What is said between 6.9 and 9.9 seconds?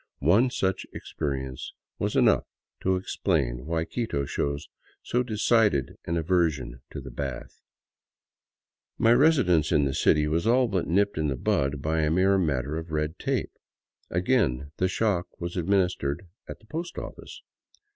the bath. My residence in